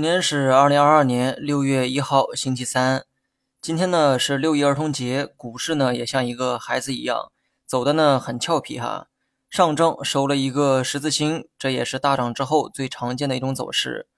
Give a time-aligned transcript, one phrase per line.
[0.00, 3.04] 今天是二零二二年六月一号，星期三。
[3.60, 7.30] 今天呢是六一儿童节，股市呢也像一个孩子一样，
[7.66, 9.08] 走的呢很俏皮哈。
[9.50, 14.08] 上证收了一个十字星，这也是大涨之后最常见的一种走势。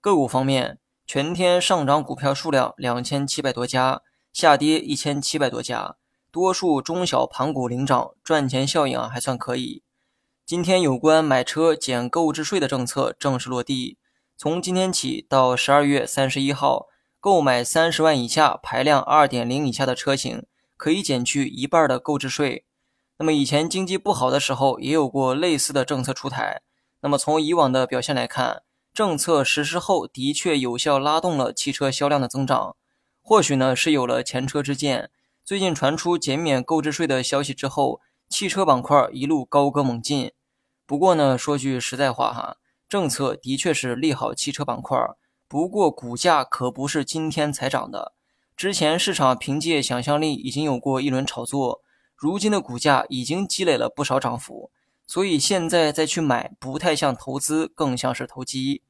[0.00, 0.78] 个股方面，
[1.08, 4.02] 全天上涨股票数量两千七百多家，
[4.32, 5.96] 下跌一千七百多家，
[6.30, 9.82] 多数中小盘股领涨，赚钱效应啊还算可以。
[10.46, 13.98] 今天有关买车减购置税的政策正式落地。
[14.42, 16.88] 从今天起到十二月三十一号，
[17.20, 20.44] 购买三十万以下排量二点零以下的车型，
[20.76, 22.64] 可以减去一半的购置税。
[23.18, 26.60] 那么以前经济不好的时候，也有过类似的政策出台。
[27.02, 32.74] 那么从以往的表现来看，政策实施后的确有效拉动了汽车销量的增长。
[33.20, 35.08] 或许呢是有了前车之鉴，
[35.44, 40.32] 最近传出减免购置税的消息之后，汽车板块一路高歌猛进。
[40.84, 42.56] 不过呢，说句实在话哈。
[42.92, 44.98] 政策的确是利好汽车板块，
[45.48, 48.12] 不过股价可不是今天才涨的。
[48.54, 51.80] 之前市场凭借想象力已经有过一轮炒作，
[52.14, 54.70] 如今的股价已经积累了不少涨幅，
[55.06, 58.82] 所以现在再去买不太像投资，更像是投机。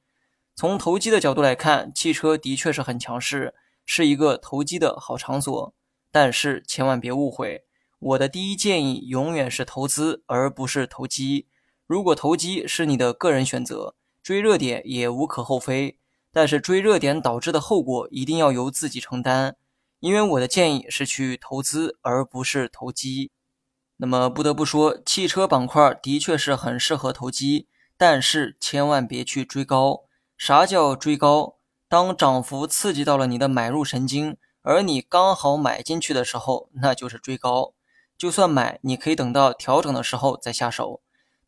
[0.56, 3.54] 从投机的角度来看，汽车的确是很强势，
[3.86, 5.72] 是一个投机的好场所。
[6.10, 7.62] 但是千万别误会，
[8.00, 11.46] 我的第一建议永远是投资，而不是投机。
[11.92, 15.98] 如果投机是你的个人选择，追热点也无可厚非。
[16.32, 19.56] 但是追热点导致的后果一定要由自己承担。
[20.00, 23.30] 因为我的建议是去投资，而不是投机。
[23.98, 27.68] 那么不得不说，汽车板块的确是很适合投机，
[27.98, 30.04] 但是千万别去追高。
[30.38, 31.56] 啥叫追高？
[31.90, 37.74] 当涨幅刺激到了你的买入神经，而你刚好买进去的时候，那就是追高。
[38.16, 41.02] 就算买，你可以等到调整的时候再下手。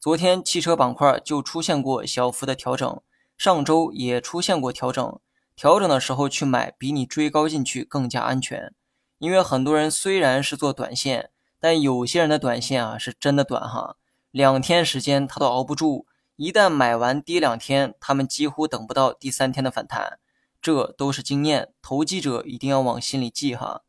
[0.05, 3.01] 昨天汽车板块就出现过小幅的调整，
[3.39, 5.19] 上周也出现过调整。
[5.57, 8.75] 调整的时候去买，比你追高进去更加安全。
[9.17, 13.97] 因为很多人虽然是做短线，但有些人的短线啊是真的短哈，
[14.31, 16.07] 两天时间他都熬不住。
[16.37, 20.19] 一旦买完跌两天，他们几乎等不到第三天的反弹。
[20.61, 23.81] 这都是经验，投机者一定要往心里记哈。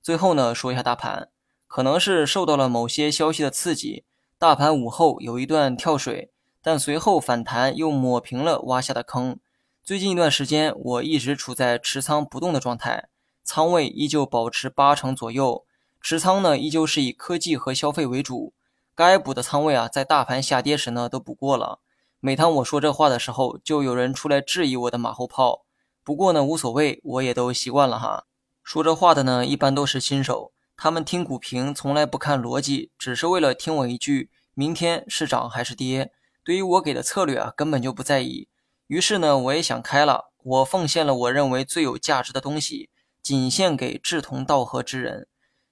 [0.00, 1.28] 最后呢，说一下大盘，
[1.66, 4.06] 可能是受到了某些消息的刺激。
[4.40, 6.30] 大盘午后有一段跳水，
[6.62, 9.40] 但随后反弹又抹平了挖下的坑。
[9.82, 13.08] 最近一段时间，我一直处在持仓不动的状态，
[13.42, 15.64] 仓位依旧保持八成左右。
[16.00, 18.52] 持仓呢，依旧是以科技和消费为主。
[18.94, 21.80] 该补的仓位啊，在大盘下跌时呢，都补过了。
[22.20, 25.64] 每当我说这话的时候，就有人出来质疑我的马后炮。
[26.04, 28.26] 不过呢，无所谓，我也都习惯了哈。
[28.62, 30.52] 说这话的呢，一般都是新手。
[30.80, 36.12] 他们听股评从来不看逻辑，只是为了听我一句“明天是涨还是跌”。
[36.44, 38.46] 对于我给的策略啊，根本就不在意。
[38.86, 42.90] 于是呢，我也想开了，我奉献了我认为最有价值的东西，
[43.20, 45.26] 仅献给志同道合之人。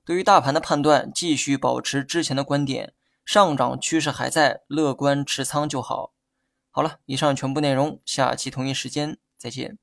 [0.05, 2.93] 对于大盘的判断，继续保持之前的观点，
[3.25, 6.13] 上涨趋势还在，乐观持仓就好。
[6.73, 9.79] 好了，以上全部内容，下期同一时间再见。